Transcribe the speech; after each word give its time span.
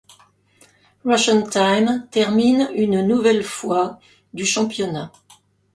Russian 1.05 1.43
Time 1.47 2.07
termine 2.09 2.71
une 2.73 3.03
nouvelle 3.05 3.43
fois 3.43 3.99
du 4.33 4.47
championnat. 4.47 5.11